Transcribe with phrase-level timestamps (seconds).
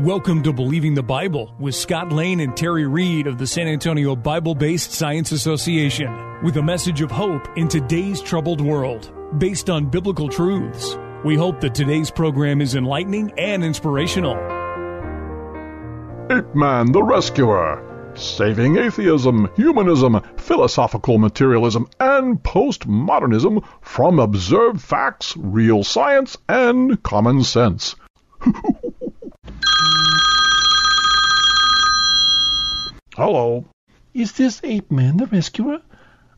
[0.00, 4.16] Welcome to Believing the Bible with Scott Lane and Terry Reed of the San Antonio
[4.16, 9.90] Bible Based Science Association with a message of hope in today's troubled world based on
[9.90, 10.96] biblical truths.
[11.22, 14.36] We hope that today's program is enlightening and inspirational.
[16.30, 18.14] Ape Man the Rescuer.
[18.14, 27.96] Saving atheism, humanism, philosophical materialism, and postmodernism from observed facts, real science, and common sense.
[33.16, 33.66] Hello.
[34.14, 35.82] Is this Ape Man the Rescuer?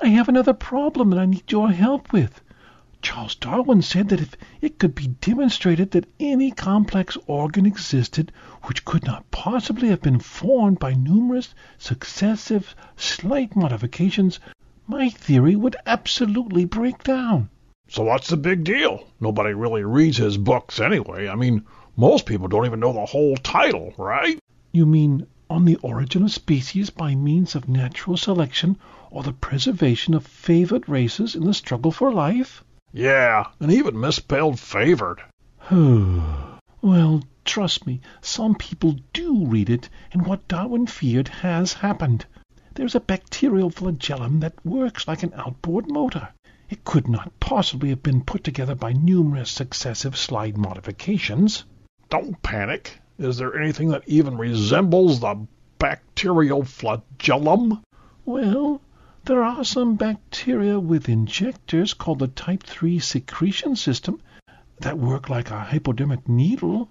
[0.00, 2.40] I have another problem that I need your help with.
[3.02, 8.32] Charles Darwin said that if it could be demonstrated that any complex organ existed
[8.64, 14.38] which could not possibly have been formed by numerous successive slight modifications,
[14.86, 17.50] my theory would absolutely break down.
[17.88, 19.04] So what's the big deal?
[19.20, 21.28] Nobody really reads his books anyway.
[21.28, 21.64] I mean,
[22.00, 24.38] most people don't even know the whole title, right?
[24.70, 28.78] You mean on the origin of species by means of natural selection
[29.10, 32.62] or the preservation of favored races in the struggle for life?
[32.92, 35.22] Yeah, and even misspelled favored.
[35.72, 42.26] well, trust me, some people do read it, and what Darwin feared has happened.
[42.74, 46.28] There's a bacterial flagellum that works like an outboard motor.
[46.70, 51.64] It could not possibly have been put together by numerous successive slide modifications.
[52.10, 52.98] Don't panic.
[53.18, 55.46] Is there anything that even resembles the
[55.78, 57.82] bacterial flagellum?
[58.24, 58.80] Well,
[59.24, 64.22] there are some bacteria with injectors called the type 3 secretion system
[64.80, 66.88] that work like a hypodermic needle.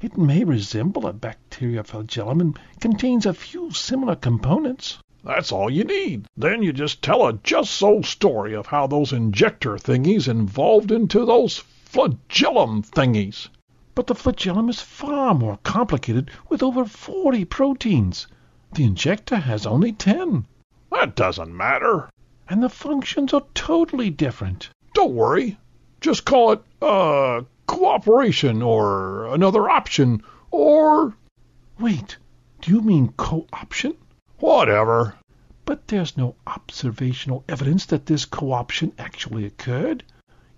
[0.00, 4.98] It may resemble a bacteria flagellum and contains a few similar components.
[5.24, 6.26] That's all you need.
[6.36, 11.26] Then you just tell a just so story of how those injector thingies evolved into
[11.26, 13.48] those flagellum thingies.
[14.00, 18.26] But the flagellum is far more complicated with over 40 proteins.
[18.72, 20.46] The injector has only 10.
[20.90, 22.08] That doesn't matter.
[22.48, 24.70] And the functions are totally different.
[24.94, 25.58] Don't worry.
[26.00, 31.14] Just call it, uh, cooperation or another option or.
[31.78, 32.16] Wait,
[32.62, 33.98] do you mean co-option?
[34.38, 35.16] Whatever.
[35.66, 40.04] But there's no observational evidence that this co-option actually occurred.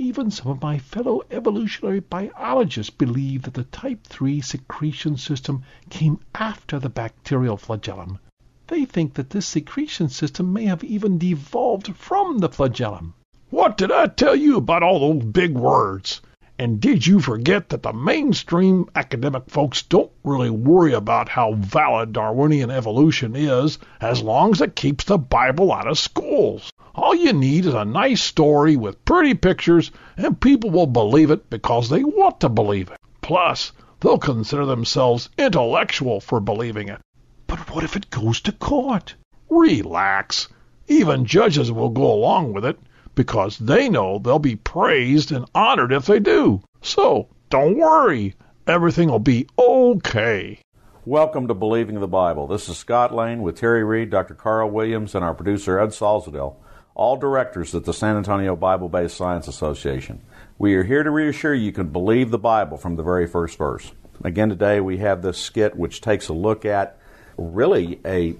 [0.00, 6.20] Even some of my fellow evolutionary biologists believe that the type 3 secretion system came
[6.36, 8.20] after the bacterial flagellum.
[8.68, 13.14] They think that this secretion system may have even devolved from the flagellum.
[13.50, 16.20] What did I tell you about all those big words?
[16.60, 22.12] And did you forget that the mainstream academic folks don't really worry about how valid
[22.12, 26.72] Darwinian evolution is as long as it keeps the Bible out of schools?
[26.96, 31.48] All you need is a nice story with pretty pictures, and people will believe it
[31.48, 32.98] because they want to believe it.
[33.20, 33.70] Plus,
[34.00, 37.00] they'll consider themselves intellectual for believing it.
[37.46, 39.14] But what if it goes to court?
[39.48, 40.48] Relax.
[40.88, 42.80] Even judges will go along with it
[43.18, 46.62] because they know they'll be praised and honored if they do.
[46.82, 48.36] So don't worry.
[48.68, 50.60] Everything will be okay.
[51.04, 52.46] Welcome to Believing the Bible.
[52.46, 54.34] This is Scott Lane with Terry Reed, Dr.
[54.34, 56.54] Carl Williams, and our producer Ed Salzadell
[56.94, 60.20] all directors at the San Antonio Bible Based Science Association.
[60.56, 63.58] We are here to reassure you, you can believe the Bible from the very first
[63.58, 63.90] verse.
[64.22, 66.98] Again, today we have this skit which takes a look at
[67.36, 68.36] really a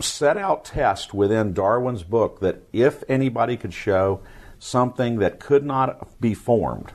[0.00, 4.20] set out test within Darwin's book that if anybody could show
[4.58, 6.92] something that could not be formed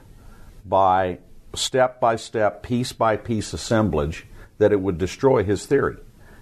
[0.65, 1.19] by
[1.53, 4.25] step by step, piece by piece assemblage,
[4.57, 5.97] that it would destroy his theory.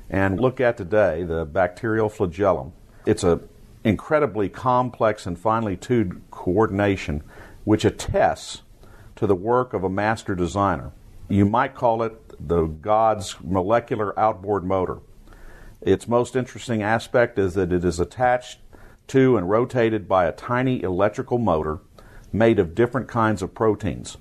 [0.10, 2.74] And look at today the bacterial flagellum.
[3.06, 3.42] It's a
[3.84, 7.22] incredibly complex and finely tuned coordination
[7.64, 8.62] which attests
[9.16, 10.92] to the work of a master designer.
[11.30, 12.14] You might call it
[12.48, 15.00] the God's molecular outboard motor.
[15.86, 18.60] Its most interesting aspect is that it is attached
[19.08, 21.80] to and rotated by a tiny electrical motor
[22.32, 24.16] made of different kinds of proteins.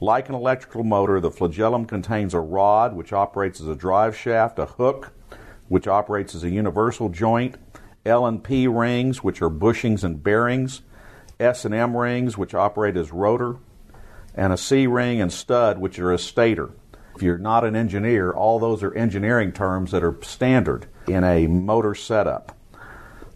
[0.00, 4.58] Like an electrical motor, the flagellum contains a rod which operates as a drive shaft,
[4.58, 5.12] a hook
[5.68, 7.56] which operates as a universal joint,
[8.06, 10.80] L and P rings, which are bushings and bearings,
[11.38, 13.56] S and M rings, which operate as rotor,
[14.34, 16.70] and a C ring and stud, which are a stator.
[17.14, 21.46] If you're not an engineer, all those are engineering terms that are standard in a
[21.46, 22.56] motor setup.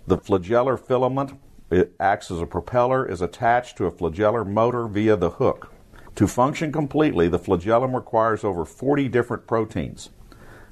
[0.06, 1.38] The flagellar filament
[1.70, 5.72] it acts as a propeller, is attached to a flagellar motor via the hook.
[6.16, 10.10] To function completely, the flagellum requires over 40 different proteins.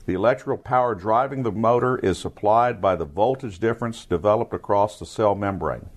[0.06, 5.06] The electrical power driving the motor is supplied by the voltage difference developed across the
[5.06, 5.89] cell membrane.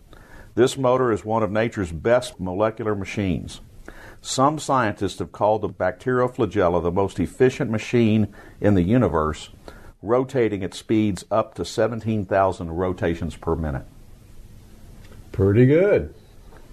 [0.54, 3.62] This motor is one of nature's best molecular machines.
[4.24, 9.50] some scientists have called the bacterial flagella the most efficient machine in the universe,
[10.02, 13.86] rotating at speeds up to 17,000 rotations per minute.
[15.32, 16.14] Pretty good.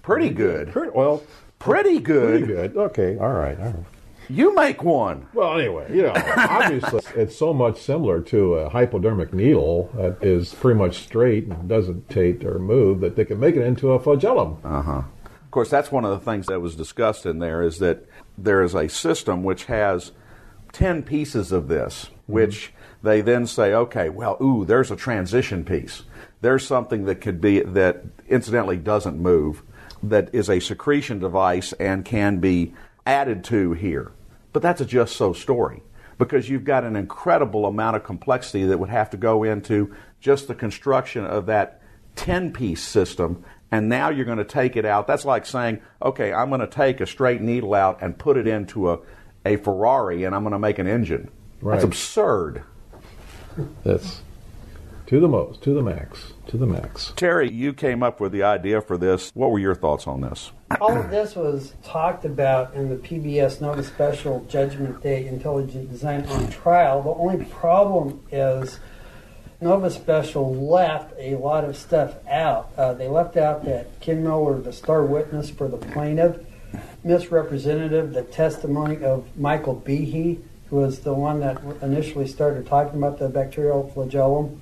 [0.03, 0.73] Pretty good.
[0.73, 1.23] Pretty, well,
[1.59, 2.41] Pretty good.
[2.41, 2.77] pretty good.
[2.77, 3.59] Okay, all right.
[3.59, 3.85] All right.
[4.31, 5.27] You make one.
[5.33, 10.55] Well, anyway, you know, obviously it's so much similar to a hypodermic needle that is
[10.55, 13.99] pretty much straight and doesn't tate or move that they can make it into a
[13.99, 14.59] flagellum.
[14.63, 15.03] Uh huh.
[15.25, 18.05] Of course, that's one of the things that was discussed in there is that
[18.37, 20.13] there is a system which has
[20.73, 22.73] 10 pieces of this, which
[23.03, 26.03] they then say, okay, well, ooh, there's a transition piece.
[26.41, 29.63] There's something that could be, that incidentally doesn't move,
[30.03, 34.13] that is a secretion device and can be added to here.
[34.53, 35.83] But that's a just so story
[36.19, 40.49] because you've got an incredible amount of complexity that would have to go into just
[40.49, 41.81] the construction of that
[42.17, 46.33] 10 piece system and now you're going to take it out that's like saying okay
[46.33, 48.99] i'm going to take a straight needle out and put it into a,
[49.47, 51.31] a ferrari and i'm going to make an engine
[51.61, 51.75] Right.
[51.75, 52.63] that's absurd
[53.85, 54.23] That's
[55.07, 57.13] to the most, to the max, to the max.
[57.17, 60.53] terry you came up with the idea for this what were your thoughts on this
[60.81, 66.25] All of this was talked about in the PBS Nova Special Judgment Day Intelligent Design
[66.27, 67.03] on Trial.
[67.03, 68.79] The only problem is
[69.63, 72.71] Nova Special left a lot of stuff out.
[72.77, 76.37] Uh, they left out that Ken Miller, the star witness for the plaintiff,
[77.03, 83.19] misrepresentative the testimony of Michael Behe, who was the one that initially started talking about
[83.19, 84.61] the bacterial flagellum.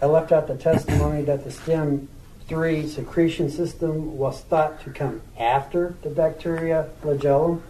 [0.00, 2.08] I left out the testimony that the stem
[2.46, 7.62] 3 secretion system was thought to come after the bacteria flagellum.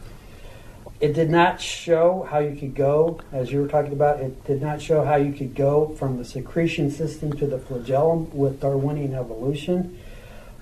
[1.00, 4.60] It did not show how you could go, as you were talking about, it did
[4.60, 9.14] not show how you could go from the secretion system to the flagellum with Darwinian
[9.14, 9.98] evolution.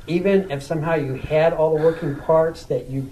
[0.06, 3.10] Even if somehow you had all the working parts that you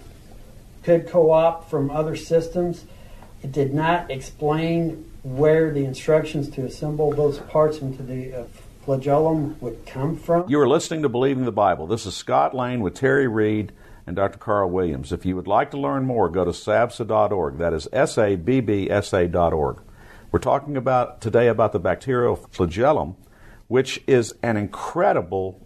[0.82, 2.84] could co opt from other systems,
[3.44, 8.44] it did not explain where the instructions to assemble those parts into the uh,
[8.87, 10.49] flagellum would come from.
[10.49, 11.87] You are listening to Believing the Bible.
[11.87, 13.73] This is Scott Lane with Terry Reed
[14.06, 14.38] and Dr.
[14.38, 15.12] Carl Williams.
[15.12, 17.58] If you would like to learn more, go to sabsa.org.
[17.58, 19.82] That is S A B B S A.org.
[20.32, 23.14] We're talking about today about the bacterial flagellum,
[23.69, 25.61] which is an incredible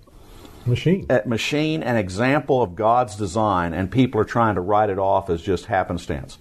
[0.67, 1.07] Machine.
[1.27, 5.41] machine, an example of God's design, and people are trying to write it off as
[5.41, 6.39] just happenstance.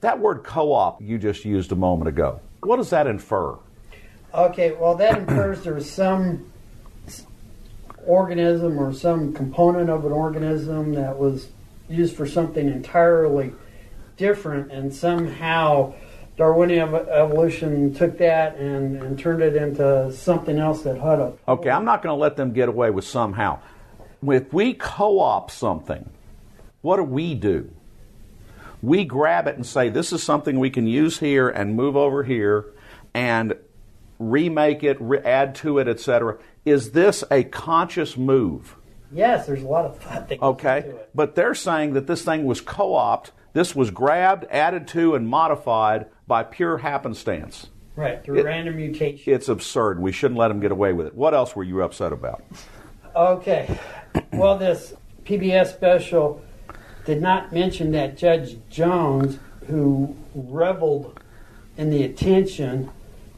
[0.00, 3.56] That word co op you just used a moment ago, what does that infer?
[4.34, 6.52] Okay, well, that infers there's some
[8.06, 11.48] organism or some component of an organism that was
[11.88, 13.52] used for something entirely
[14.16, 15.94] different, and somehow
[16.36, 21.32] Darwinian evolution took that and, and turned it into something else that had a.
[21.48, 23.58] Okay, I'm not going to let them get away with somehow.
[24.22, 26.08] If we co op something,
[26.82, 27.70] what do we do?
[28.82, 32.22] We grab it and say, this is something we can use here and move over
[32.22, 32.66] here
[33.12, 33.54] and
[34.18, 36.38] remake it, re- add to it, etc.
[36.64, 38.76] Is this a conscious move?
[39.10, 42.60] Yes, there's a lot of thought that Okay, but they're saying that this thing was
[42.60, 47.68] co opted, this was grabbed, added to, and modified by pure happenstance.
[47.96, 49.32] Right, through It- random mutation.
[49.32, 49.98] It's absurd.
[49.98, 51.14] We shouldn't let them get away with it.
[51.14, 52.42] What else were you upset about?
[53.16, 53.76] Okay.
[54.32, 54.94] Well, this
[55.24, 56.40] PBS special
[57.08, 61.18] did not mention that Judge Jones, who reveled
[61.78, 62.90] in the attention,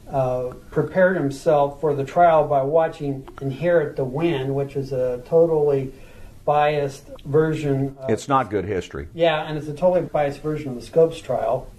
[0.09, 5.93] uh, prepared himself for the trial by watching Inherit the Wind, which is a totally
[6.43, 7.95] biased version.
[7.97, 9.07] Of, It's not good history.
[9.13, 11.71] yeah, and it's a totally biased version of the Scopes trial.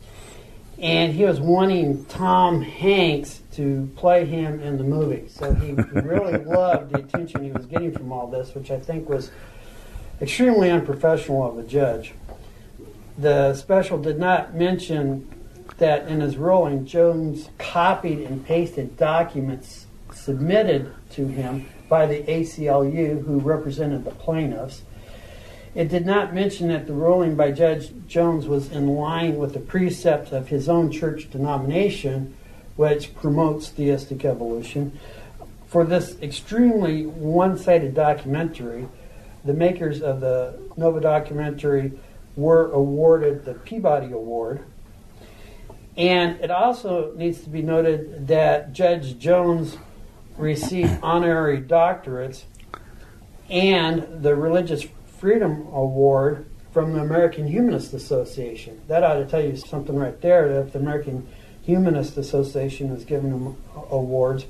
[0.78, 5.28] And he was wanting Tom Hanks to play him in the movie.
[5.28, 9.10] So he really loved the attention he was getting from all this, which I think
[9.10, 9.30] was
[10.20, 12.14] extremely unprofessional of a judge.
[13.18, 15.28] The special did not mention
[15.78, 23.24] that in his ruling, Jones copied and pasted documents submitted to him by the ACLU,
[23.24, 24.82] who represented the plaintiffs.
[25.74, 29.60] It did not mention that the ruling by Judge Jones was in line with the
[29.60, 32.34] precepts of his own church denomination,
[32.76, 34.98] which promotes theistic evolution.
[35.66, 38.86] For this extremely one sided documentary,
[39.44, 41.92] the makers of the Nova documentary
[42.36, 44.64] were awarded the Peabody Award.
[45.96, 49.76] And it also needs to be noted that Judge Jones
[50.38, 52.44] received honorary doctorates
[53.50, 54.86] and the Religious
[55.18, 58.80] Freedom Award from the American Humanist Association.
[58.88, 61.28] That ought to tell you something right there that the American
[61.62, 63.56] Humanist Association has given him
[63.90, 64.46] awards.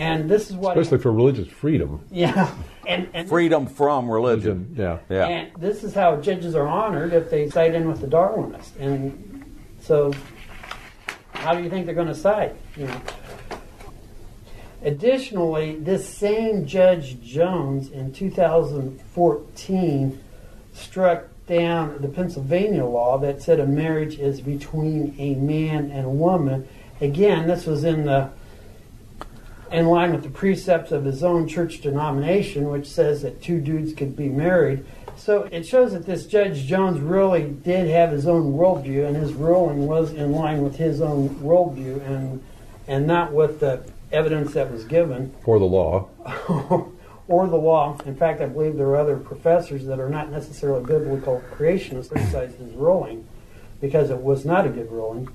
[0.00, 2.00] And this is what he- Especially for religious freedom.
[2.10, 2.50] yeah,
[2.86, 4.74] and, and Freedom from religion.
[4.76, 4.98] Yeah.
[5.08, 5.26] Yeah.
[5.26, 8.70] And this is how judges are honored if they side in with the Darwinists.
[8.80, 9.44] And
[9.80, 10.12] so,
[11.32, 12.56] how do you think they're going to side?
[12.76, 13.00] You know.
[14.82, 20.20] Additionally, this same Judge Jones in 2014
[20.72, 26.10] struck down the Pennsylvania law that said a marriage is between a man and a
[26.10, 26.66] woman.
[27.02, 28.30] Again, this was in the
[29.70, 33.92] in line with the precepts of his own church denomination, which says that two dudes
[33.92, 34.84] could be married.
[35.16, 39.32] So it shows that this Judge Jones really did have his own worldview, and his
[39.34, 42.42] ruling was in line with his own worldview, and
[42.88, 46.08] and not with the evidence that was given For the law.
[47.28, 47.96] or the law.
[48.04, 52.58] In fact, I believe there are other professors that are not necessarily biblical creationists criticized
[52.58, 53.28] his ruling
[53.80, 55.28] because it was not a good ruling.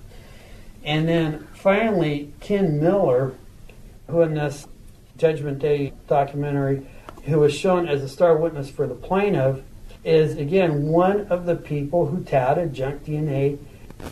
[0.83, 3.33] And then finally, Ken Miller,
[4.07, 4.67] who in this
[5.17, 6.85] Judgment Day documentary,
[7.23, 9.61] who was shown as a star witness for the plaintiff,
[10.03, 13.57] is again one of the people who touted junk DNA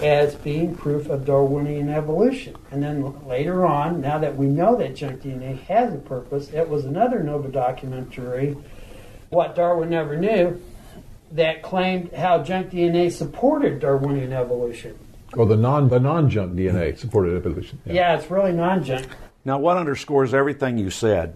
[0.02, 2.56] as being proof of Darwinian evolution.
[2.72, 6.68] And then later on, now that we know that junk DNA has a purpose, it
[6.68, 8.58] was another Nova documentary,
[9.30, 10.60] What Darwin Never Knew,
[11.32, 14.98] that claimed how junk DNA supported Darwinian evolution.
[15.36, 17.80] Or the non the non junk DNA supported evolution.
[17.86, 19.08] Yeah, it's really non junk.
[19.46, 21.36] Now, what underscores everything you said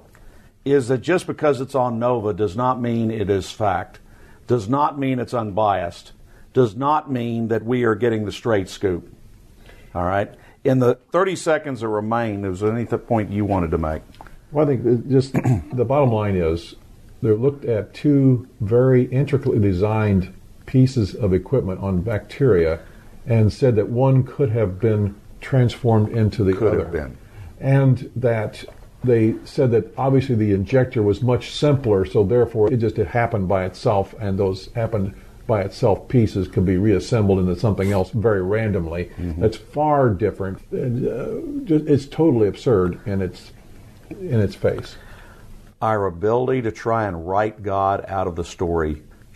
[0.63, 3.99] is that just because it's on Nova does not mean it is fact,
[4.47, 6.13] does not mean it's unbiased,
[6.53, 9.13] does not mean that we are getting the straight scoop.
[9.93, 10.33] All right?
[10.63, 14.01] In the 30 seconds that remain, is there any point you wanted to make?
[14.51, 16.75] Well, I think just the bottom line is
[17.21, 20.33] they looked at two very intricately designed
[20.65, 22.79] pieces of equipment on bacteria
[23.25, 26.83] and said that one could have been transformed into the Could other.
[26.83, 27.17] have been.
[27.59, 28.63] And that
[29.03, 33.47] they said that obviously the injector was much simpler, so therefore it just it happened
[33.47, 35.13] by itself, and those happened
[35.47, 39.11] by itself pieces could be reassembled into something else very randomly.
[39.17, 40.57] That's far different.
[40.73, 43.53] Uh, it's totally absurd in its
[44.09, 44.97] in its face.
[45.81, 49.03] Our ability to try and write God out of the story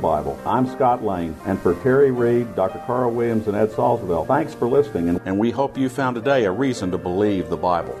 [0.00, 0.38] Bible.
[0.46, 2.82] I'm Scott Lane, and for Terry Reed, Dr.
[2.86, 6.44] Carl Williams, and Ed Salzville, thanks for listening, and, and we hope you found today
[6.44, 7.98] a reason to believe the Bible.